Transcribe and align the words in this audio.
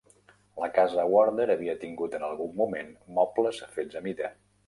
La 0.61 0.69
casa 0.77 1.03
Warder 1.15 1.45
havia 1.55 1.75
tingut 1.83 2.17
en 2.19 2.25
algun 2.29 2.57
moment 2.61 2.91
mobles 3.21 3.63
fets 3.77 4.01
a 4.01 4.05
mida. 4.09 4.35